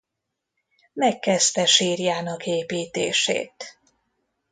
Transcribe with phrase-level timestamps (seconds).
[0.93, 3.79] Megkezdte sírjának építését.